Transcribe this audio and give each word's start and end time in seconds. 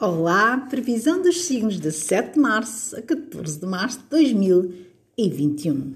Olá, 0.00 0.56
previsão 0.70 1.20
dos 1.20 1.42
signos 1.42 1.80
de 1.80 1.90
7 1.90 2.34
de 2.34 2.38
março 2.38 2.96
a 2.96 3.02
14 3.02 3.58
de 3.58 3.66
março 3.66 3.98
de 3.98 4.04
2021. 4.10 5.94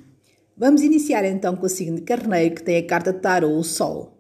Vamos 0.57 0.83
iniciar 0.83 1.25
então 1.25 1.55
com 1.55 1.67
o 1.67 1.69
signo 1.69 1.99
de 1.99 2.03
Carneiro, 2.03 2.57
que 2.57 2.65
tem 2.65 2.79
a 2.79 2.85
carta 2.85 3.13
Tarot, 3.13 3.55
o 3.55 3.63
Sol. 3.63 4.19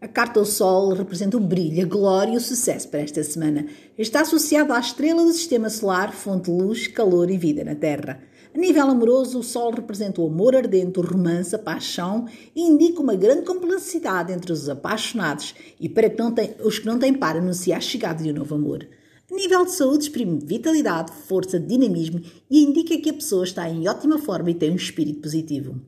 A 0.00 0.06
carta 0.06 0.38
do 0.38 0.46
Sol 0.46 0.94
representa 0.94 1.36
o 1.36 1.40
brilho, 1.40 1.82
a 1.82 1.88
glória 1.88 2.34
e 2.34 2.36
o 2.36 2.40
sucesso 2.40 2.86
para 2.86 3.00
esta 3.00 3.24
semana. 3.24 3.66
Está 3.98 4.20
associado 4.20 4.72
à 4.72 4.78
estrela 4.78 5.24
do 5.24 5.32
sistema 5.32 5.68
solar, 5.68 6.12
fonte 6.12 6.48
de 6.48 6.56
luz, 6.56 6.86
calor 6.86 7.28
e 7.28 7.36
vida 7.36 7.64
na 7.64 7.74
Terra. 7.74 8.22
A 8.54 8.56
nível 8.56 8.88
amoroso, 8.88 9.40
o 9.40 9.42
Sol 9.42 9.72
representa 9.72 10.20
o 10.20 10.28
amor 10.28 10.54
ardente, 10.54 11.00
o 11.00 11.02
romance, 11.02 11.56
a 11.56 11.58
paixão 11.58 12.28
e 12.54 12.62
indica 12.62 13.02
uma 13.02 13.16
grande 13.16 13.42
complexidade 13.44 14.32
entre 14.32 14.52
os 14.52 14.68
apaixonados 14.68 15.56
e 15.80 15.88
para 15.88 16.08
que 16.08 16.22
tem, 16.30 16.54
os 16.62 16.78
que 16.78 16.86
não 16.86 17.00
têm 17.00 17.12
para 17.12 17.40
anunciar 17.40 17.78
a 17.78 17.80
chegada 17.80 18.22
de 18.22 18.30
um 18.30 18.34
novo 18.34 18.54
amor. 18.54 18.86
Nível 19.34 19.64
de 19.64 19.72
saúde, 19.72 20.04
exprime 20.04 20.38
vitalidade, 20.44 21.10
força, 21.26 21.58
dinamismo 21.58 22.22
e 22.48 22.62
indica 22.62 22.96
que 22.96 23.10
a 23.10 23.14
pessoa 23.14 23.42
está 23.42 23.68
em 23.68 23.88
ótima 23.88 24.16
forma 24.16 24.52
e 24.52 24.54
tem 24.54 24.70
um 24.70 24.76
espírito 24.76 25.22
positivo. 25.22 25.80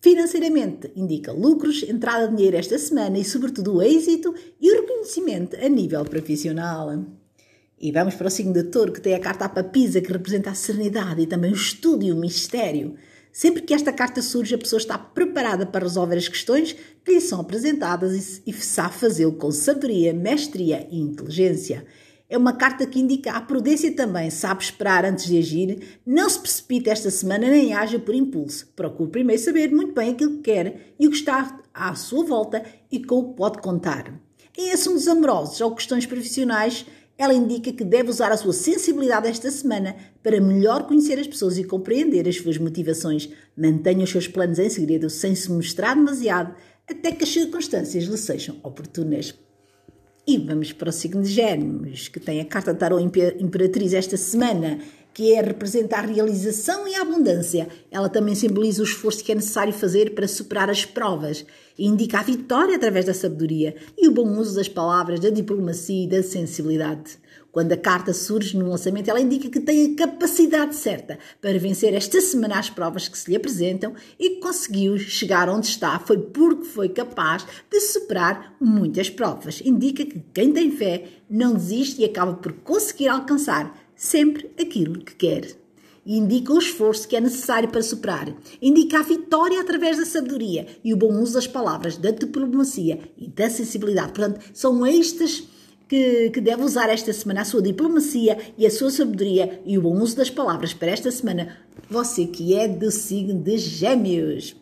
Financeiramente, 0.00 0.90
indica 0.96 1.30
lucros, 1.30 1.82
entrada 1.82 2.26
de 2.26 2.36
dinheiro 2.36 2.56
esta 2.56 2.78
semana 2.78 3.18
e, 3.18 3.24
sobretudo, 3.24 3.74
o 3.74 3.82
êxito 3.82 4.34
e 4.58 4.72
o 4.72 4.80
reconhecimento 4.80 5.58
a 5.62 5.68
nível 5.68 6.02
profissional. 6.06 7.04
E 7.78 7.92
vamos 7.92 8.14
para 8.14 8.28
o 8.28 8.30
signo 8.30 8.54
de 8.54 8.62
touro, 8.62 8.92
que 8.92 9.00
tem 9.02 9.12
a 9.12 9.20
carta 9.20 9.44
à 9.44 9.48
papisa, 9.50 10.00
que 10.00 10.10
representa 10.10 10.48
a 10.48 10.54
serenidade 10.54 11.20
e 11.20 11.26
também 11.26 11.52
o 11.52 11.54
estudo 11.54 12.02
e 12.02 12.10
o 12.10 12.16
mistério. 12.16 12.94
Sempre 13.30 13.60
que 13.60 13.74
esta 13.74 13.92
carta 13.92 14.22
surge, 14.22 14.54
a 14.54 14.58
pessoa 14.58 14.80
está 14.80 14.96
preparada 14.96 15.66
para 15.66 15.84
resolver 15.84 16.16
as 16.16 16.28
questões 16.28 16.74
que 17.04 17.12
lhe 17.12 17.20
são 17.20 17.42
apresentadas 17.42 18.40
e 18.46 18.54
sabe 18.54 18.94
fazê-lo 18.94 19.34
com 19.34 19.50
sabedoria, 19.50 20.14
mestria 20.14 20.88
e 20.90 20.98
inteligência. 20.98 21.84
É 22.30 22.38
uma 22.38 22.52
carta 22.52 22.86
que 22.86 23.00
indica 23.00 23.32
a 23.32 23.40
prudência 23.40 23.90
também, 23.90 24.30
sabe 24.30 24.62
esperar 24.62 25.04
antes 25.04 25.26
de 25.26 25.36
agir, 25.36 26.00
não 26.06 26.30
se 26.30 26.38
precipite 26.38 26.88
esta 26.88 27.10
semana 27.10 27.50
nem 27.50 27.74
haja 27.74 27.98
por 27.98 28.14
impulso. 28.14 28.68
Procure 28.76 29.10
primeiro 29.10 29.42
saber 29.42 29.72
muito 29.72 29.92
bem 29.92 30.10
aquilo 30.10 30.36
que 30.36 30.42
quer 30.42 30.94
e 30.96 31.08
o 31.08 31.10
que 31.10 31.16
está 31.16 31.60
à 31.74 31.92
sua 31.96 32.24
volta 32.24 32.64
e 32.88 33.04
com 33.04 33.16
o 33.16 33.30
que 33.30 33.36
pode 33.36 33.58
contar. 33.58 34.14
Em 34.56 34.70
assuntos 34.70 35.08
amorosos 35.08 35.60
ou 35.60 35.74
questões 35.74 36.06
profissionais, 36.06 36.86
ela 37.18 37.34
indica 37.34 37.72
que 37.72 37.82
deve 37.82 38.10
usar 38.10 38.30
a 38.30 38.36
sua 38.36 38.52
sensibilidade 38.52 39.26
esta 39.26 39.50
semana 39.50 39.96
para 40.22 40.40
melhor 40.40 40.86
conhecer 40.86 41.18
as 41.18 41.26
pessoas 41.26 41.58
e 41.58 41.64
compreender 41.64 42.28
as 42.28 42.36
suas 42.36 42.58
motivações. 42.58 43.28
Mantenha 43.56 44.04
os 44.04 44.10
seus 44.10 44.28
planos 44.28 44.60
em 44.60 44.70
segredo 44.70 45.10
sem 45.10 45.34
se 45.34 45.50
mostrar 45.50 45.96
demasiado 45.96 46.54
até 46.88 47.10
que 47.10 47.24
as 47.24 47.30
circunstâncias 47.30 48.04
lhe 48.04 48.16
sejam 48.16 48.56
oportunas. 48.62 49.34
E 50.30 50.38
vamos 50.38 50.72
para 50.72 50.90
o 50.90 50.92
signo 50.92 51.24
de 51.24 51.28
Gêmeos, 51.28 52.06
que 52.06 52.20
tem 52.20 52.40
a 52.40 52.44
carta 52.44 52.72
Tarot 52.72 53.02
Imperatriz 53.02 53.92
esta 53.92 54.16
semana, 54.16 54.78
que 55.12 55.32
é 55.32 55.42
representar 55.42 56.04
a 56.04 56.06
realização 56.06 56.86
e 56.86 56.94
a 56.94 57.02
abundância. 57.02 57.66
Ela 57.90 58.08
também 58.08 58.36
simboliza 58.36 58.80
o 58.80 58.84
esforço 58.84 59.24
que 59.24 59.32
é 59.32 59.34
necessário 59.34 59.72
fazer 59.72 60.14
para 60.14 60.28
superar 60.28 60.70
as 60.70 60.84
provas 60.84 61.44
e 61.76 61.84
indica 61.84 62.20
a 62.20 62.22
vitória 62.22 62.76
através 62.76 63.06
da 63.06 63.12
sabedoria 63.12 63.74
e 63.98 64.06
o 64.06 64.12
bom 64.12 64.38
uso 64.38 64.54
das 64.54 64.68
palavras, 64.68 65.18
da 65.18 65.30
diplomacia 65.30 66.04
e 66.04 66.06
da 66.06 66.22
sensibilidade. 66.22 67.18
Quando 67.52 67.72
a 67.72 67.76
carta 67.76 68.12
surge 68.12 68.56
no 68.56 68.68
lançamento, 68.68 69.08
ela 69.08 69.20
indica 69.20 69.48
que 69.48 69.58
tem 69.58 69.92
a 69.92 69.96
capacidade 69.96 70.76
certa 70.76 71.18
para 71.40 71.58
vencer 71.58 71.94
esta 71.94 72.20
semana 72.20 72.58
as 72.58 72.70
provas 72.70 73.08
que 73.08 73.18
se 73.18 73.30
lhe 73.30 73.36
apresentam 73.36 73.94
e 74.18 74.30
que 74.30 74.40
conseguiu 74.40 74.96
chegar 74.98 75.48
onde 75.48 75.66
está 75.66 75.98
foi 75.98 76.18
porque 76.18 76.64
foi 76.64 76.88
capaz 76.88 77.44
de 77.68 77.80
superar 77.80 78.54
muitas 78.60 79.10
provas. 79.10 79.60
Indica 79.64 80.04
que 80.04 80.22
quem 80.32 80.52
tem 80.52 80.70
fé 80.70 81.04
não 81.28 81.54
desiste 81.54 82.02
e 82.02 82.04
acaba 82.04 82.34
por 82.34 82.52
conseguir 82.52 83.08
alcançar 83.08 83.76
sempre 83.96 84.50
aquilo 84.58 85.00
que 85.00 85.14
quer. 85.14 85.60
Indica 86.06 86.52
o 86.52 86.58
esforço 86.58 87.06
que 87.06 87.14
é 87.14 87.20
necessário 87.20 87.68
para 87.68 87.82
superar. 87.82 88.34
Indica 88.62 89.00
a 89.00 89.02
vitória 89.02 89.60
através 89.60 89.98
da 89.98 90.06
sabedoria 90.06 90.66
e 90.82 90.94
o 90.94 90.96
bom 90.96 91.20
uso 91.20 91.34
das 91.34 91.46
palavras, 91.46 91.96
da 91.96 92.10
diplomacia 92.10 93.00
e 93.18 93.28
da 93.28 93.50
sensibilidade. 93.50 94.12
Portanto, 94.12 94.40
são 94.54 94.84
estas 94.86 95.44
que, 95.90 96.30
que 96.30 96.40
deve 96.40 96.62
usar 96.62 96.88
esta 96.88 97.12
semana 97.12 97.40
a 97.40 97.44
sua 97.44 97.60
diplomacia 97.60 98.38
e 98.56 98.64
a 98.64 98.70
sua 98.70 98.92
sabedoria 98.92 99.60
e 99.66 99.76
o 99.76 99.82
bom 99.82 100.00
uso 100.00 100.16
das 100.16 100.30
palavras 100.30 100.72
para 100.72 100.92
esta 100.92 101.10
semana, 101.10 101.56
você 101.90 102.26
que 102.26 102.54
é 102.54 102.68
do 102.68 102.92
signo 102.92 103.34
de 103.34 103.58
Gêmeos. 103.58 104.54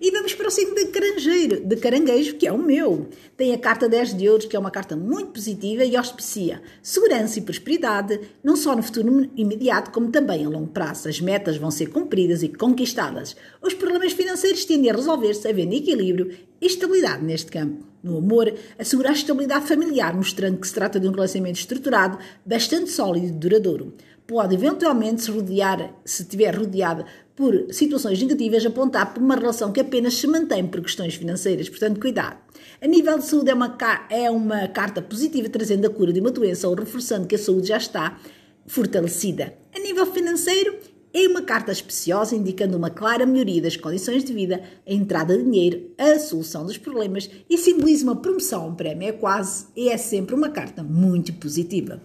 E 0.00 0.12
vamos 0.12 0.32
para 0.34 0.46
o 0.46 0.50
signo 0.50 0.74
de 0.76 0.86
de 0.86 1.76
caranguejo, 1.76 2.36
que 2.36 2.46
é 2.46 2.52
o 2.52 2.58
meu. 2.58 3.08
Tem 3.36 3.52
a 3.52 3.58
carta 3.58 3.88
10 3.88 4.16
de 4.16 4.28
ouros, 4.28 4.46
que 4.46 4.54
é 4.54 4.58
uma 4.58 4.70
carta 4.70 4.94
muito 4.94 5.32
positiva 5.32 5.84
e 5.84 5.96
auspicia 5.96 6.62
segurança 6.80 7.38
e 7.38 7.42
prosperidade, 7.42 8.20
não 8.44 8.54
só 8.56 8.76
no 8.76 8.82
futuro 8.82 9.28
imediato, 9.36 9.90
como 9.90 10.12
também 10.12 10.44
a 10.44 10.48
longo 10.48 10.68
prazo. 10.68 11.08
As 11.08 11.20
metas 11.20 11.56
vão 11.56 11.70
ser 11.70 11.86
cumpridas 11.86 12.44
e 12.44 12.48
conquistadas. 12.48 13.34
Os 13.60 13.74
problemas 13.74 14.12
financeiros 14.12 14.64
tendem 14.64 14.90
a 14.90 14.94
resolver-se, 14.94 15.48
havendo 15.48 15.74
equilíbrio 15.74 16.30
e 16.60 16.66
estabilidade 16.66 17.24
neste 17.24 17.50
campo. 17.50 17.84
No 18.06 18.18
amor, 18.18 18.54
assegura 18.78 19.10
a 19.10 19.12
estabilidade 19.12 19.66
familiar, 19.66 20.14
mostrando 20.14 20.58
que 20.58 20.68
se 20.68 20.72
trata 20.72 21.00
de 21.00 21.08
um 21.08 21.10
relacionamento 21.10 21.58
estruturado, 21.58 22.16
bastante 22.44 22.88
sólido 22.88 23.26
e 23.26 23.32
duradouro. 23.32 23.94
Pode 24.24 24.54
eventualmente 24.54 25.22
se 25.22 25.30
rodear, 25.32 25.92
se 26.04 26.22
estiver 26.22 26.54
rodeada 26.56 27.04
por 27.34 27.66
situações 27.72 28.22
negativas, 28.22 28.64
apontar 28.64 29.12
por 29.12 29.20
uma 29.20 29.34
relação 29.34 29.72
que 29.72 29.80
apenas 29.80 30.14
se 30.14 30.28
mantém 30.28 30.64
por 30.64 30.82
questões 30.82 31.16
financeiras. 31.16 31.68
Portanto, 31.68 32.00
cuidado. 32.00 32.38
A 32.80 32.86
nível 32.86 33.18
de 33.18 33.24
saúde, 33.24 33.50
é 33.50 33.54
uma, 33.54 33.76
é 34.08 34.30
uma 34.30 34.68
carta 34.68 35.02
positiva, 35.02 35.48
trazendo 35.48 35.88
a 35.88 35.90
cura 35.90 36.12
de 36.12 36.20
uma 36.20 36.30
doença 36.30 36.68
ou 36.68 36.76
reforçando 36.76 37.26
que 37.26 37.34
a 37.34 37.38
saúde 37.38 37.66
já 37.66 37.76
está 37.76 38.20
fortalecida. 38.68 39.52
A 39.74 39.80
nível 39.80 40.06
financeiro, 40.06 40.76
é 41.18 41.26
uma 41.26 41.40
carta 41.40 41.72
especiosa 41.72 42.36
indicando 42.36 42.76
uma 42.76 42.90
clara 42.90 43.24
melhoria 43.24 43.62
das 43.62 43.74
condições 43.74 44.22
de 44.22 44.34
vida, 44.34 44.62
a 44.86 44.92
entrada 44.92 45.34
de 45.34 45.44
dinheiro, 45.44 45.90
a 45.96 46.18
solução 46.18 46.66
dos 46.66 46.76
problemas 46.76 47.30
e 47.48 47.56
simboliza 47.56 48.04
uma 48.04 48.16
promoção, 48.16 48.68
um 48.68 48.74
prémio. 48.74 49.08
É 49.08 49.12
quase 49.12 49.64
e 49.74 49.88
é 49.88 49.96
sempre 49.96 50.34
uma 50.34 50.50
carta 50.50 50.82
muito 50.82 51.32
positiva. 51.32 52.02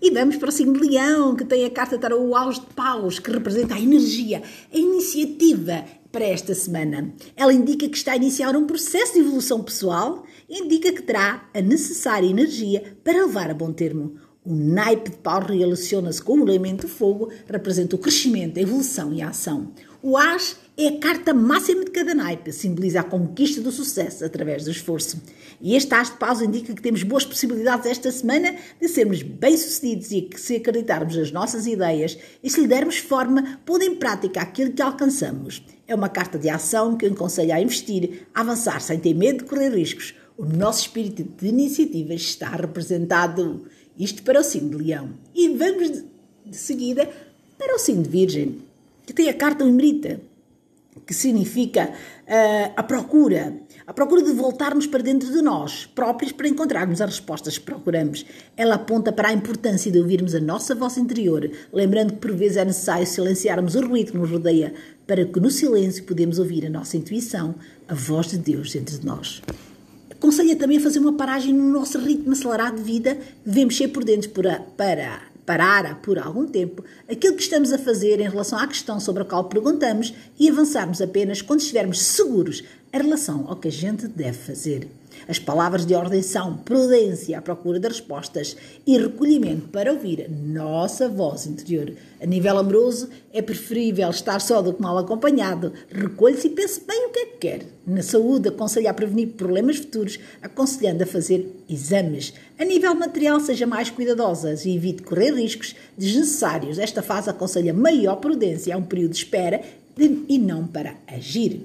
E 0.00 0.08
vamos 0.12 0.36
para 0.36 0.50
o 0.50 0.52
signo 0.52 0.80
de 0.80 0.88
Leão, 0.88 1.34
que 1.34 1.44
tem 1.44 1.64
a 1.64 1.70
carta 1.70 1.98
para 1.98 2.16
o 2.16 2.52
de 2.52 2.60
Paus, 2.76 3.18
que 3.18 3.28
representa 3.28 3.74
a 3.74 3.80
energia, 3.80 4.40
a 4.72 4.78
iniciativa 4.78 5.84
para 6.12 6.24
esta 6.24 6.54
semana. 6.54 7.12
Ela 7.34 7.52
indica 7.52 7.88
que 7.88 7.96
está 7.96 8.12
a 8.12 8.16
iniciar 8.16 8.54
um 8.54 8.66
processo 8.66 9.14
de 9.14 9.18
evolução 9.18 9.64
pessoal 9.64 10.24
e 10.48 10.60
indica 10.60 10.92
que 10.92 11.02
terá 11.02 11.48
a 11.52 11.60
necessária 11.60 12.28
energia 12.28 12.96
para 13.02 13.26
levar 13.26 13.50
a 13.50 13.54
bom 13.54 13.72
termo. 13.72 14.14
O 14.42 14.54
naipe 14.54 15.10
de 15.10 15.18
pau 15.18 15.44
relaciona-se 15.44 16.22
com 16.22 16.38
o 16.38 16.48
elemento 16.48 16.88
fogo, 16.88 17.30
representa 17.46 17.94
o 17.94 17.98
crescimento, 17.98 18.58
a 18.58 18.62
evolução 18.62 19.12
e 19.12 19.20
a 19.20 19.28
ação. 19.28 19.70
O 20.02 20.16
as 20.16 20.56
é 20.78 20.88
a 20.88 20.98
carta 20.98 21.34
máxima 21.34 21.84
de 21.84 21.90
cada 21.90 22.14
naipe, 22.14 22.50
simboliza 22.50 23.00
a 23.00 23.04
conquista 23.04 23.60
do 23.60 23.70
sucesso 23.70 24.24
através 24.24 24.64
do 24.64 24.70
esforço. 24.70 25.20
E 25.60 25.76
este 25.76 25.94
as 25.94 26.08
de 26.08 26.16
paus 26.16 26.40
indica 26.40 26.72
que 26.72 26.80
temos 26.80 27.02
boas 27.02 27.26
possibilidades 27.26 27.84
esta 27.84 28.10
semana 28.10 28.56
de 28.80 28.88
sermos 28.88 29.22
bem-sucedidos 29.22 30.10
e 30.10 30.22
que 30.22 30.40
se 30.40 30.56
acreditarmos 30.56 31.16
nas 31.16 31.30
nossas 31.30 31.66
ideias 31.66 32.16
e 32.42 32.48
se 32.48 32.62
lhe 32.62 32.66
dermos 32.66 32.96
forma, 32.96 33.60
pôr 33.66 33.82
em 33.82 33.96
prática 33.96 34.40
aquilo 34.40 34.72
que 34.72 34.80
alcançamos. 34.80 35.62
É 35.86 35.94
uma 35.94 36.08
carta 36.08 36.38
de 36.38 36.48
ação 36.48 36.96
que 36.96 37.04
aconselha 37.04 37.56
a 37.56 37.60
investir, 37.60 38.26
a 38.34 38.40
avançar 38.40 38.80
sem 38.80 38.98
ter 38.98 39.12
medo 39.12 39.44
de 39.44 39.50
correr 39.50 39.68
riscos. 39.68 40.14
O 40.38 40.46
nosso 40.46 40.80
espírito 40.80 41.22
de 41.22 41.48
iniciativa 41.48 42.14
está 42.14 42.48
representado. 42.48 43.66
Isto 44.00 44.22
para 44.22 44.40
o 44.40 44.42
signo 44.42 44.70
de 44.70 44.84
Leão. 44.84 45.10
E 45.34 45.50
vamos 45.50 46.02
de 46.46 46.56
seguida 46.56 47.06
para 47.58 47.76
o 47.76 47.78
signo 47.78 48.02
de 48.02 48.08
Virgem, 48.08 48.56
que 49.04 49.12
tem 49.12 49.28
a 49.28 49.34
carta 49.34 49.62
Emerita, 49.62 50.18
que 51.06 51.12
significa 51.12 51.90
uh, 51.90 52.72
a 52.74 52.82
procura, 52.82 53.54
a 53.86 53.92
procura 53.92 54.22
de 54.22 54.32
voltarmos 54.32 54.86
para 54.86 55.02
dentro 55.02 55.30
de 55.30 55.42
nós 55.42 55.84
próprios 55.84 56.32
para 56.32 56.48
encontrarmos 56.48 57.02
as 57.02 57.10
respostas 57.10 57.58
que 57.58 57.64
procuramos. 57.64 58.24
Ela 58.56 58.76
aponta 58.76 59.12
para 59.12 59.28
a 59.28 59.32
importância 59.34 59.92
de 59.92 59.98
ouvirmos 59.98 60.34
a 60.34 60.40
nossa 60.40 60.74
voz 60.74 60.96
interior, 60.96 61.50
lembrando 61.70 62.14
que 62.14 62.20
por 62.20 62.34
vezes 62.34 62.56
é 62.56 62.64
necessário 62.64 63.06
silenciarmos 63.06 63.74
o 63.74 63.86
ruído 63.86 64.12
que 64.12 64.18
nos 64.18 64.30
rodeia, 64.30 64.72
para 65.06 65.26
que 65.26 65.40
no 65.40 65.50
silêncio 65.50 66.04
podemos 66.04 66.38
ouvir 66.38 66.64
a 66.64 66.70
nossa 66.70 66.96
intuição, 66.96 67.54
a 67.86 67.94
voz 67.94 68.28
de 68.28 68.38
Deus 68.38 68.72
dentro 68.72 68.98
de 68.98 69.04
nós. 69.04 69.42
Aconselha 70.20 70.54
também 70.54 70.76
a 70.76 70.80
fazer 70.82 70.98
uma 70.98 71.14
paragem 71.14 71.54
no 71.54 71.64
nosso 71.70 71.98
ritmo 71.98 72.32
acelerado 72.32 72.76
de 72.76 72.82
vida, 72.82 73.16
devemos 73.42 73.74
ser 73.74 73.88
por 73.88 74.04
dentro 74.04 74.28
para, 74.28 74.60
para 74.76 75.22
parar 75.46 75.98
por 76.02 76.18
algum 76.18 76.46
tempo 76.46 76.84
aquilo 77.10 77.34
que 77.34 77.42
estamos 77.42 77.72
a 77.72 77.78
fazer 77.78 78.20
em 78.20 78.28
relação 78.28 78.58
à 78.58 78.66
questão 78.66 79.00
sobre 79.00 79.22
a 79.22 79.24
qual 79.24 79.44
perguntamos 79.44 80.12
e 80.38 80.46
avançarmos 80.50 81.00
apenas 81.00 81.40
quando 81.40 81.60
estivermos 81.60 82.02
seguros 82.02 82.62
em 82.92 82.98
relação 82.98 83.46
ao 83.48 83.56
que 83.56 83.68
a 83.68 83.72
gente 83.72 84.08
deve 84.08 84.38
fazer. 84.38 84.88
As 85.28 85.38
palavras 85.38 85.84
de 85.84 85.94
ordem 85.94 86.22
são 86.22 86.56
prudência 86.56 87.38
à 87.38 87.42
procura 87.42 87.78
de 87.78 87.86
respostas 87.86 88.56
e 88.86 88.98
recolhimento 88.98 89.68
para 89.68 89.92
ouvir 89.92 90.24
a 90.24 90.28
nossa 90.28 91.08
voz 91.08 91.46
interior. 91.46 91.92
A 92.20 92.26
nível 92.26 92.58
amoroso, 92.58 93.08
é 93.32 93.42
preferível 93.42 94.08
estar 94.10 94.40
só 94.40 94.62
do 94.62 94.72
que 94.72 94.82
mal 94.82 94.98
acompanhado. 94.98 95.72
Recolhe-se 95.90 96.48
e 96.48 96.50
pense 96.50 96.80
bem 96.86 97.06
o 97.06 97.10
que 97.10 97.18
é 97.18 97.26
que 97.26 97.38
quer. 97.38 97.66
Na 97.86 98.02
saúde, 98.02 98.48
aconselha 98.48 98.90
a 98.90 98.94
prevenir 98.94 99.28
problemas 99.28 99.76
futuros, 99.76 100.18
aconselhando 100.42 101.02
a 101.02 101.06
fazer 101.06 101.64
exames. 101.68 102.32
A 102.58 102.64
nível 102.64 102.94
material, 102.94 103.40
seja 103.40 103.66
mais 103.66 103.90
cuidadosa 103.90 104.54
e 104.64 104.76
evite 104.76 105.02
correr 105.02 105.32
riscos 105.32 105.74
desnecessários. 105.96 106.78
Esta 106.78 107.02
fase 107.02 107.30
aconselha 107.30 107.74
maior 107.74 108.16
prudência. 108.16 108.72
É 108.72 108.76
um 108.76 108.82
período 108.82 109.12
de 109.12 109.18
espera 109.18 109.60
e 109.98 110.38
não 110.38 110.66
para 110.66 110.94
agir. 111.06 111.60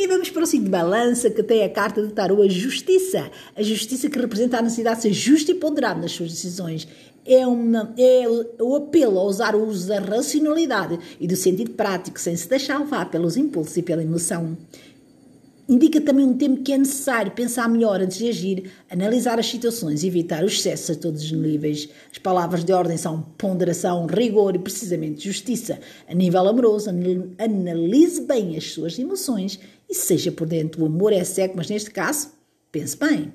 E 0.00 0.06
vamos 0.06 0.30
para 0.30 0.44
o 0.44 0.46
signo 0.46 0.64
de 0.64 0.70
balança, 0.70 1.28
que 1.28 1.42
tem 1.42 1.62
a 1.62 1.68
carta 1.68 2.02
de 2.02 2.10
tarô, 2.14 2.40
a 2.40 2.48
justiça. 2.48 3.30
A 3.54 3.62
justiça 3.62 4.08
que 4.08 4.18
representa 4.18 4.56
a 4.56 4.62
necessidade 4.62 4.96
de 4.96 5.02
ser 5.02 5.12
justo 5.12 5.50
e 5.50 5.54
ponderado 5.54 6.00
nas 6.00 6.12
suas 6.12 6.30
decisões. 6.30 6.88
É, 7.26 7.46
uma, 7.46 7.92
é 7.98 8.24
o 8.58 8.76
apelo 8.76 9.18
a 9.18 9.24
usar 9.24 9.54
o 9.54 9.62
uso 9.62 9.88
da 9.88 10.00
racionalidade 10.00 10.98
e 11.20 11.28
do 11.28 11.36
sentido 11.36 11.72
prático, 11.72 12.18
sem 12.18 12.34
se 12.34 12.48
deixar 12.48 12.78
levar 12.78 13.10
pelos 13.10 13.36
impulsos 13.36 13.76
e 13.76 13.82
pela 13.82 14.02
emoção. 14.02 14.56
Indica 15.70 16.00
também 16.00 16.26
um 16.26 16.36
tempo 16.36 16.64
que 16.64 16.72
é 16.72 16.78
necessário 16.78 17.30
pensar 17.30 17.68
melhor 17.68 18.00
antes 18.00 18.18
de 18.18 18.28
agir, 18.28 18.72
analisar 18.90 19.38
as 19.38 19.46
situações 19.46 20.02
evitar 20.02 20.42
os 20.42 20.54
excessos 20.54 20.96
a 20.96 21.00
todos 21.00 21.22
os 21.22 21.30
níveis. 21.30 21.88
As 22.10 22.18
palavras 22.18 22.64
de 22.64 22.72
ordem 22.72 22.96
são 22.96 23.22
ponderação, 23.38 24.04
rigor 24.06 24.56
e 24.56 24.58
precisamente 24.58 25.24
justiça. 25.24 25.78
A 26.08 26.12
nível 26.12 26.48
amoroso, 26.48 26.90
analise 27.38 28.20
bem 28.22 28.56
as 28.56 28.72
suas 28.72 28.98
emoções 28.98 29.60
e 29.88 29.94
seja 29.94 30.32
por 30.32 30.48
dentro. 30.48 30.82
O 30.82 30.86
amor 30.86 31.12
é 31.12 31.22
cego, 31.22 31.54
mas 31.56 31.70
neste 31.70 31.92
caso, 31.92 32.32
pense 32.72 32.96
bem. 32.96 33.32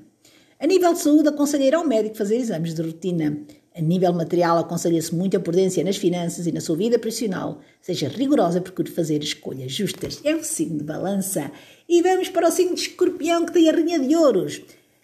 A 0.59 0.67
nível 0.67 0.91
de 0.91 0.99
saúde, 0.99 1.29
aconselha 1.29 1.63
ir 1.63 1.73
ao 1.73 1.87
médico 1.87 2.17
fazer 2.17 2.35
exames 2.35 2.73
de 2.73 2.81
rotina. 2.81 3.37
A 3.77 3.81
nível 3.81 4.13
material, 4.13 4.57
aconselha-se 4.57 5.13
muita 5.13 5.37
prudência 5.37 5.83
nas 5.83 5.97
finanças 5.97 6.47
e 6.47 6.51
na 6.53 6.61
sua 6.61 6.77
vida 6.77 6.97
profissional. 6.97 7.59
Seja 7.81 8.07
rigorosa, 8.07 8.61
procure 8.61 8.89
fazer 8.89 9.21
escolhas 9.21 9.69
justas. 9.73 10.21
É 10.23 10.33
o 10.33 10.41
signo 10.41 10.77
de 10.77 10.85
balança. 10.85 11.51
E 11.87 12.01
vamos 12.01 12.29
para 12.29 12.47
o 12.47 12.51
signo 12.51 12.73
de 12.73 12.79
escorpião, 12.79 13.45
que 13.45 13.51
tem 13.51 13.69
a 13.69 13.73
Rainha 13.73 13.99
de 13.99 14.15
Ouros, 14.15 14.61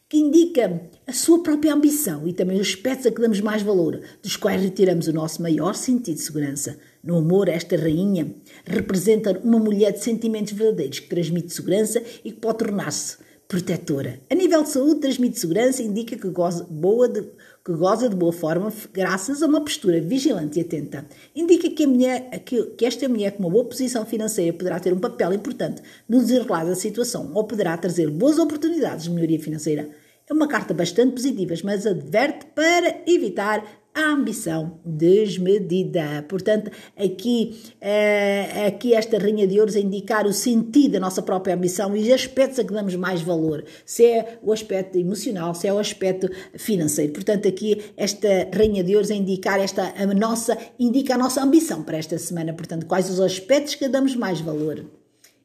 que 0.07 0.17
indica 0.17 0.81
a 1.05 1.11
sua 1.11 1.43
própria 1.43 1.73
ambição 1.73 2.25
e 2.25 2.31
também 2.31 2.61
os 2.61 2.69
aspectos 2.69 3.07
a 3.07 3.11
que 3.11 3.19
damos 3.19 3.41
mais 3.41 3.61
valor, 3.61 3.99
dos 4.23 4.37
quais 4.37 4.61
retiramos 4.61 5.05
o 5.07 5.13
nosso 5.13 5.41
maior 5.41 5.75
sentido 5.75 6.15
de 6.15 6.21
segurança. 6.21 6.77
No 7.03 7.17
amor, 7.17 7.49
esta 7.49 7.75
rainha 7.75 8.33
representa 8.63 9.37
uma 9.43 9.59
mulher 9.59 9.91
de 9.91 10.01
sentimentos 10.01 10.53
verdadeiros, 10.53 10.99
que 10.99 11.09
transmite 11.09 11.51
segurança 11.51 12.01
e 12.23 12.31
que 12.31 12.39
pode 12.39 12.59
tornar-se 12.59 13.17
protetora. 13.51 14.17
A 14.29 14.33
nível 14.33 14.63
de 14.63 14.69
saúde, 14.69 15.01
transmite 15.01 15.37
segurança 15.37 15.83
e 15.83 15.85
indica 15.85 16.15
que 16.15 16.29
goza, 16.29 16.65
boa 16.69 17.09
de, 17.09 17.21
que 17.65 17.73
goza 17.73 18.07
de 18.07 18.15
boa 18.15 18.31
forma 18.31 18.71
graças 18.93 19.43
a 19.43 19.45
uma 19.45 19.59
postura 19.59 19.99
vigilante 19.99 20.57
e 20.57 20.61
atenta. 20.61 21.05
Indica 21.35 21.69
que, 21.69 21.83
a 21.83 21.87
mulher, 21.87 22.29
que, 22.45 22.63
que 22.77 22.85
esta 22.85 23.09
mulher 23.09 23.33
com 23.33 23.43
uma 23.43 23.49
boa 23.49 23.65
posição 23.65 24.05
financeira 24.05 24.53
poderá 24.53 24.79
ter 24.79 24.93
um 24.93 24.99
papel 24.99 25.33
importante 25.33 25.81
no 26.07 26.21
desenrolar 26.21 26.63
da 26.63 26.75
situação 26.75 27.29
ou 27.33 27.43
poderá 27.43 27.75
trazer 27.75 28.09
boas 28.09 28.39
oportunidades 28.39 29.03
de 29.03 29.11
melhoria 29.11 29.37
financeira. 29.37 29.89
É 30.29 30.33
uma 30.33 30.47
carta 30.47 30.73
bastante 30.73 31.11
positiva, 31.11 31.53
mas 31.61 31.85
adverte 31.85 32.45
para 32.55 33.01
evitar 33.05 33.80
a 33.93 34.13
ambição 34.13 34.79
desmedida. 34.85 36.25
Portanto, 36.27 36.71
aqui, 36.97 37.59
uh, 37.75 38.67
aqui 38.67 38.93
esta 38.93 39.17
Rainha 39.17 39.45
de 39.47 39.59
Ouros 39.59 39.75
a 39.75 39.79
indicar 39.79 40.25
o 40.25 40.33
sentido 40.33 40.93
da 40.93 40.99
nossa 40.99 41.21
própria 41.21 41.55
ambição 41.55 41.95
e 41.95 42.01
os 42.01 42.09
aspectos 42.09 42.59
a 42.59 42.63
que 42.63 42.73
damos 42.73 42.95
mais 42.95 43.21
valor, 43.21 43.63
se 43.85 44.05
é 44.05 44.39
o 44.41 44.51
aspecto 44.51 44.97
emocional, 44.97 45.53
se 45.53 45.67
é 45.67 45.73
o 45.73 45.79
aspecto 45.79 46.29
financeiro. 46.57 47.11
Portanto, 47.13 47.47
aqui 47.47 47.81
esta 47.97 48.27
Rainha 48.53 48.83
de 48.83 48.95
Ouros 48.95 49.11
a 49.11 49.15
indicar 49.15 49.59
esta 49.59 49.93
a 49.97 50.05
nossa 50.07 50.57
indica 50.79 51.15
a 51.15 51.17
nossa 51.17 51.43
ambição 51.43 51.83
para 51.83 51.97
esta 51.97 52.17
semana. 52.17 52.53
Portanto, 52.53 52.85
quais 52.85 53.09
os 53.09 53.19
aspectos 53.19 53.75
que 53.75 53.87
damos 53.87 54.15
mais 54.15 54.39
valor. 54.39 54.85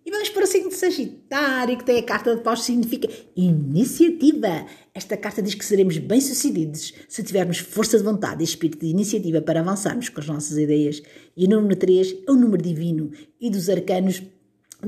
E 0.07 0.11
vamos 0.13 0.29
para 0.29 0.45
o 0.45 0.47
signo 0.47 0.69
de 0.69 0.77
Sagitário, 0.77 1.77
que 1.77 1.85
tem 1.85 1.99
a 1.99 2.03
carta 2.05 2.37
de 2.37 2.41
paus, 2.41 2.63
significa 2.63 3.09
iniciativa. 3.35 4.65
Esta 4.95 5.17
carta 5.17 5.43
diz 5.43 5.53
que 5.57 5.65
seremos 5.65 5.99
bem-sucedidos 5.99 6.95
se 7.09 7.25
tivermos 7.25 7.59
força 7.59 7.99
de 7.99 8.05
vontade 8.05 8.41
e 8.41 8.45
espírito 8.45 8.83
de 8.83 8.93
iniciativa 8.93 9.43
para 9.43 9.59
avançarmos 9.59 10.09
com 10.09 10.21
as 10.21 10.29
nossas 10.29 10.57
ideias. 10.59 11.03
E 11.37 11.45
o 11.47 11.51
número 11.51 11.75
3 11.75 12.19
é 12.25 12.31
o 12.31 12.37
número 12.37 12.63
divino 12.63 13.11
e 13.41 13.51
dos 13.51 13.69
arcanos 13.69 14.23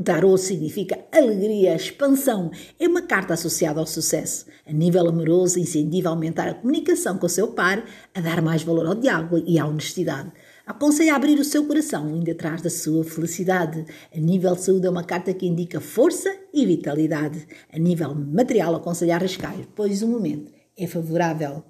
Tarot 0.04 0.38
significa 0.38 0.98
alegria, 1.10 1.74
expansão. 1.74 2.52
É 2.78 2.86
uma 2.86 3.02
carta 3.02 3.34
associada 3.34 3.80
ao 3.80 3.86
sucesso. 3.86 4.46
A 4.66 4.72
nível 4.72 5.08
amoroso, 5.08 5.58
incentiva 5.58 6.10
a 6.10 6.12
aumentar 6.12 6.46
a 6.46 6.54
comunicação 6.54 7.18
com 7.18 7.26
o 7.26 7.28
seu 7.28 7.48
par, 7.48 7.84
a 8.14 8.20
dar 8.20 8.40
mais 8.40 8.62
valor 8.62 8.86
ao 8.86 8.94
diálogo 8.94 9.42
e 9.44 9.58
à 9.58 9.66
honestidade. 9.66 10.30
Aconselha 10.68 11.14
a 11.14 11.16
abrir 11.16 11.40
o 11.40 11.44
seu 11.44 11.64
coração, 11.64 12.14
indo 12.14 12.30
atrás 12.30 12.60
da 12.60 12.68
sua 12.68 13.02
felicidade. 13.02 13.86
A 14.14 14.20
nível 14.20 14.54
de 14.54 14.60
saúde 14.60 14.86
é 14.86 14.90
uma 14.90 15.02
carta 15.02 15.32
que 15.32 15.46
indica 15.46 15.80
força 15.80 16.30
e 16.52 16.66
vitalidade. 16.66 17.48
A 17.72 17.78
nível 17.78 18.14
material, 18.14 18.76
aconselha 18.76 19.14
a 19.14 19.16
arriscar, 19.16 19.56
pois 19.74 20.02
o 20.02 20.06
momento 20.06 20.52
é 20.76 20.86
favorável. 20.86 21.64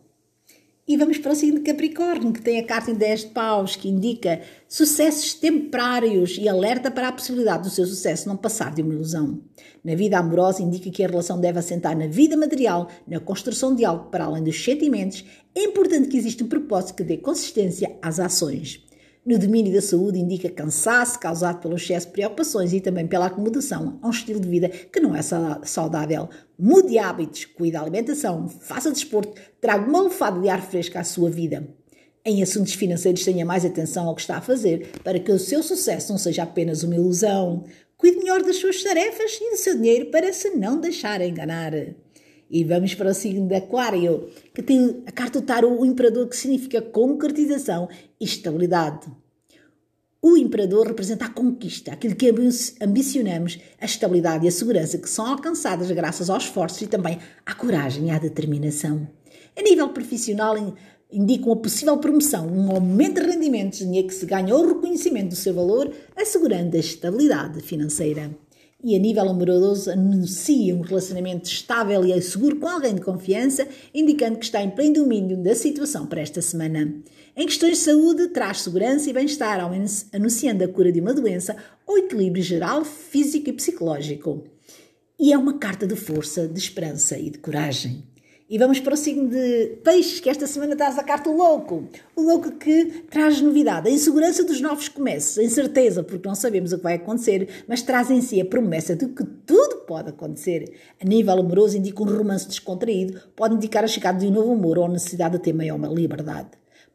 E 0.85 0.97
vamos 0.97 1.17
para 1.19 1.31
o 1.31 1.37
signo 1.37 1.62
Capricórnio, 1.62 2.33
que 2.33 2.43
tem 2.43 2.59
a 2.59 2.67
carta 2.67 2.91
em 2.91 2.95
10 2.95 3.21
de 3.21 3.27
paus, 3.29 3.77
que 3.77 3.89
indica 3.89 4.41
sucessos 4.69 5.33
temporários 5.33 6.37
e 6.37 6.49
alerta 6.49 6.91
para 6.91 7.06
a 7.06 7.12
possibilidade 7.12 7.62
do 7.62 7.71
seu 7.71 7.87
sucesso 7.87 8.29
não 8.29 8.37
passar 8.37 8.75
de 8.75 8.83
uma 8.83 8.95
ilusão. 8.95 9.41
Na 9.85 9.95
vida 9.95 10.19
amorosa, 10.19 10.61
indica 10.61 10.91
que 10.91 11.05
a 11.05 11.09
relação 11.09 11.41
deve 11.41 11.61
assentar 11.61 11.97
na 11.97 12.09
vida 12.09 12.37
material, 12.37 12.89
na 13.06 13.21
construção 13.21 13.77
de 13.77 13.85
algo 13.85 14.11
para 14.11 14.25
além 14.25 14.43
dos 14.43 14.61
sentimentos. 14.61 15.25
É 15.55 15.62
importante 15.62 16.09
que 16.09 16.17
exista 16.17 16.43
um 16.43 16.49
propósito 16.49 16.97
que 16.97 17.05
dê 17.05 17.17
consistência 17.17 17.97
às 18.03 18.19
ações. 18.19 18.88
No 19.29 19.39
domínio 19.39 19.75
da 19.75 19.83
saúde, 19.83 20.19
indica 20.19 20.49
cansaço 20.49 21.21
causado 21.21 21.61
pelo 21.61 21.77
excesso 21.77 22.07
de 22.07 22.13
preocupações 22.15 22.73
e 22.73 22.81
também 22.81 23.07
pela 23.07 23.27
acomodação 23.27 23.99
a 24.01 24.07
um 24.07 24.11
estilo 24.11 24.41
de 24.41 24.49
vida 24.49 24.71
que 24.71 25.01
não 25.01 25.15
é 25.15 25.21
saudável. 25.21 26.31
Mude 26.59 26.99
hábitos, 26.99 27.45
cuide 27.45 27.75
da 27.75 27.83
alimentação, 27.83 28.49
faça 28.49 28.91
desporto, 28.91 29.39
traga 29.61 29.87
uma 29.87 30.01
lufada 30.01 30.41
de 30.41 30.49
ar 30.49 30.63
fresco 30.63 30.97
à 30.97 31.05
sua 31.05 31.29
vida. 31.29 31.69
Em 32.25 32.43
assuntos 32.43 32.73
financeiros, 32.73 33.23
tenha 33.23 33.45
mais 33.45 33.67
atenção 33.67 34.09
ao 34.09 34.15
que 34.15 34.23
está 34.23 34.39
a 34.39 34.41
fazer 34.41 34.93
para 35.05 35.21
que 35.21 35.31
o 35.31 35.39
seu 35.39 35.63
sucesso 35.63 36.11
não 36.11 36.17
seja 36.17 36.45
apenas 36.45 36.83
uma 36.83 36.97
ilusão. 36.97 37.65
Cuide 37.99 38.17
melhor 38.17 38.43
das 38.43 38.57
suas 38.57 38.83
tarefas 38.83 39.39
e 39.43 39.51
do 39.51 39.59
seu 39.59 39.77
dinheiro 39.77 40.07
para 40.07 40.33
se 40.33 40.57
não 40.57 40.81
deixar 40.81 41.21
enganar. 41.21 41.73
E 42.50 42.65
vamos 42.65 42.95
para 42.95 43.11
o 43.11 43.15
signo 43.15 43.47
de 43.47 43.55
Aquário, 43.55 44.29
que 44.55 44.62
tem 44.62 45.03
a 45.06 45.12
carta 45.12 45.41
do 45.41 45.47
tarot, 45.47 45.73
o 45.73 45.85
imperador, 45.85 46.29
que 46.29 46.37
significa 46.37 46.81
concretização 46.81 47.89
e 48.19 48.25
estabilidade. 48.25 49.06
O 50.21 50.37
imperador 50.37 50.87
representa 50.87 51.27
a 51.27 51.31
conquista, 51.31 51.93
aquilo 51.93 52.17
que 52.17 52.33
ambicionamos, 52.81 53.61
a 53.81 53.85
estabilidade 53.85 54.45
e 54.45 54.49
a 54.49 54.53
segurança 54.53 54.99
que 54.99 55.09
são 55.09 55.27
alcançadas 55.27 55.91
graças 55.91 56.29
aos 56.29 56.45
esforços 56.45 56.83
e 56.83 56.87
também 56.87 57.19
à 57.47 57.55
coragem 57.55 58.09
e 58.09 58.11
à 58.11 58.19
determinação. 58.19 59.06
A 59.56 59.62
nível 59.62 59.91
profissional, 59.91 60.56
indicam 61.11 61.53
a 61.53 61.56
possível 61.56 61.97
promoção, 61.99 62.49
um 62.49 62.71
aumento 62.71 63.21
de 63.21 63.28
rendimentos, 63.28 63.78
dinheiro 63.78 64.09
que 64.09 64.14
se 64.14 64.26
ganha 64.26 64.55
ou 64.55 64.67
reconhecimento 64.67 65.31
do 65.31 65.37
seu 65.37 65.55
valor, 65.55 65.93
assegurando 66.17 66.76
a 66.76 66.81
estabilidade 66.81 67.61
financeira 67.61 68.31
e 68.82 68.94
a 68.94 68.99
nível 68.99 69.28
amoroso 69.28 69.90
anuncia 69.90 70.75
um 70.75 70.82
relacionamento 70.82 71.49
estável 71.49 72.04
e 72.04 72.23
seguro 72.23 72.56
com 72.56 72.68
alguém 72.68 72.94
de 72.94 73.00
confiança, 73.00 73.66
indicando 73.92 74.38
que 74.38 74.44
está 74.44 74.62
em 74.62 74.70
pleno 74.70 74.94
domínio 74.94 75.37
da 75.37 75.54
situação 75.54 76.06
para 76.06 76.20
esta 76.20 76.40
semana. 76.40 76.94
Em 77.37 77.47
questões 77.47 77.78
de 77.78 77.85
saúde, 77.85 78.28
traz 78.28 78.62
segurança 78.62 79.11
e 79.11 79.12
bem-estar, 79.12 79.61
anunciando 80.12 80.64
a 80.64 80.68
cura 80.68 80.92
de 80.92 81.00
uma 81.00 81.12
doença 81.12 81.56
ou 81.85 81.99
equilíbrio 81.99 82.42
geral, 82.42 82.85
físico 82.85 83.50
e 83.50 83.52
psicológico. 83.52 84.44
E 85.18 85.32
é 85.32 85.38
uma 85.38 85.58
carta 85.58 85.85
de 85.85 85.97
força, 85.97 86.47
de 86.47 86.58
esperança 86.58 87.18
e 87.18 87.30
de 87.30 87.38
coragem. 87.38 88.08
E 88.50 88.57
vamos 88.57 88.81
para 88.81 88.95
o 88.95 88.97
signo 88.97 89.28
de 89.28 89.78
peixes, 89.85 90.21
que 90.21 90.31
esta 90.31 90.47
semana 90.47 90.75
traz 90.75 90.99
a 90.99 91.02
carta 91.02 91.28
louco. 91.28 91.87
O 92.17 92.23
louco 92.23 92.52
que 92.52 93.05
traz 93.11 93.43
novidade, 93.43 93.90
a 93.90 93.93
insegurança 93.93 94.43
dos 94.43 94.59
novos 94.59 94.88
começos, 94.88 95.37
a 95.37 95.45
incerteza, 95.45 96.02
porque 96.02 96.26
não 96.26 96.35
sabemos 96.35 96.73
o 96.73 96.78
que 96.78 96.83
vai 96.83 96.95
acontecer, 96.95 97.47
mas 97.69 97.83
traz 97.83 98.11
em 98.11 98.23
si 98.23 98.40
a 98.40 98.47
promessa 98.47 98.97
de 98.97 99.07
que 99.09 99.23
tudo 99.23 99.85
pode 99.87 100.09
acontecer. 100.09 100.73
A 100.99 101.05
nível 101.05 101.38
amoroso, 101.38 101.76
indica 101.76 102.02
um 102.02 102.07
romance 102.07 102.49
descontraído, 102.49 103.21
pode 103.37 103.55
indicar 103.55 103.85
a 103.85 103.87
chegada 103.87 104.19
de 104.19 104.26
um 104.28 104.31
novo 104.31 104.52
amor 104.52 104.78
ou 104.78 104.87
a 104.87 104.88
necessidade 104.88 105.37
de 105.37 105.43
ter 105.43 105.52
maior 105.52 105.78
liberdade 105.93 106.49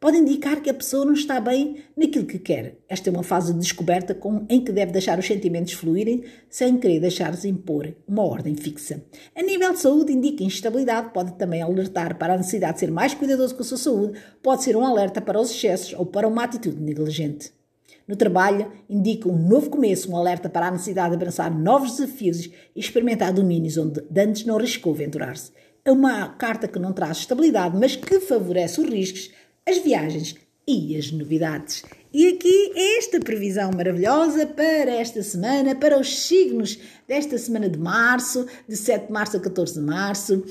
pode 0.04 0.18
indicar 0.18 0.60
que 0.60 0.68
a 0.68 0.74
pessoa 0.74 1.06
não 1.06 1.14
está 1.14 1.40
bem 1.40 1.78
naquilo 1.96 2.26
que 2.26 2.38
quer. 2.38 2.76
Esta 2.86 3.08
é 3.08 3.10
uma 3.10 3.22
fase 3.22 3.54
de 3.54 3.60
descoberta 3.60 4.14
com, 4.14 4.44
em 4.50 4.62
que 4.62 4.70
deve 4.70 4.92
deixar 4.92 5.18
os 5.18 5.26
sentimentos 5.26 5.72
fluírem 5.72 6.24
sem 6.50 6.76
querer 6.76 7.00
deixar-se 7.00 7.48
impor 7.48 7.90
uma 8.06 8.22
ordem 8.22 8.54
fixa. 8.54 9.02
A 9.34 9.42
nível 9.42 9.72
de 9.72 9.78
saúde, 9.78 10.12
indica 10.12 10.44
instabilidade, 10.44 11.08
pode 11.14 11.32
também 11.38 11.62
alertar 11.62 12.18
para 12.18 12.34
a 12.34 12.36
necessidade 12.36 12.74
de 12.74 12.80
ser 12.80 12.90
mais 12.90 13.14
cuidadoso 13.14 13.54
com 13.54 13.62
a 13.62 13.64
sua 13.64 13.78
saúde, 13.78 14.20
pode 14.42 14.62
ser 14.62 14.76
um 14.76 14.84
alerta 14.84 15.22
para 15.22 15.40
os 15.40 15.50
excessos 15.50 15.94
ou 15.94 16.04
para 16.04 16.28
uma 16.28 16.44
atitude 16.44 16.82
negligente. 16.82 17.50
No 18.06 18.14
trabalho, 18.14 18.70
indica 18.90 19.26
um 19.26 19.48
novo 19.48 19.70
começo, 19.70 20.12
um 20.12 20.18
alerta 20.18 20.50
para 20.50 20.68
a 20.68 20.70
necessidade 20.70 21.12
de 21.12 21.14
abraçar 21.14 21.50
novos 21.50 21.92
desafios 21.92 22.44
e 22.44 22.52
experimentar 22.76 23.32
domínios 23.32 23.78
onde 23.78 24.04
antes 24.14 24.44
não 24.44 24.58
arriscou 24.58 24.92
aventurar-se. 24.92 25.50
É 25.86 25.92
uma 25.92 26.28
carta 26.28 26.66
que 26.66 26.78
não 26.78 26.94
traz 26.94 27.18
estabilidade, 27.18 27.76
mas 27.78 27.94
que 27.94 28.18
favorece 28.18 28.80
os 28.80 28.88
riscos, 28.88 29.30
as 29.66 29.78
viagens 29.78 30.36
e 30.66 30.96
as 30.96 31.10
novidades. 31.10 31.82
E 32.12 32.28
aqui 32.28 32.72
esta 32.96 33.18
previsão 33.18 33.72
maravilhosa 33.72 34.46
para 34.46 34.92
esta 34.92 35.20
semana, 35.22 35.74
para 35.74 35.98
os 35.98 36.26
signos 36.26 36.78
desta 37.08 37.36
semana 37.36 37.68
de 37.68 37.78
março, 37.78 38.46
de 38.68 38.76
7 38.76 39.06
de 39.06 39.12
março 39.12 39.36
a 39.36 39.40
14 39.40 39.74
de 39.74 39.80
março, 39.80 40.44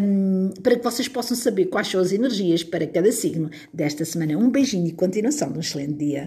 um, 0.00 0.54
para 0.62 0.76
que 0.76 0.82
vocês 0.82 1.06
possam 1.06 1.36
saber 1.36 1.66
quais 1.66 1.88
são 1.88 2.00
as 2.00 2.12
energias 2.12 2.64
para 2.64 2.86
cada 2.86 3.12
signo 3.12 3.50
desta 3.72 4.06
semana. 4.06 4.38
Um 4.38 4.48
beijinho 4.48 4.86
e 4.86 4.92
continuação 4.92 5.52
de 5.52 5.58
um 5.58 5.60
excelente 5.60 5.94
dia. 5.94 6.24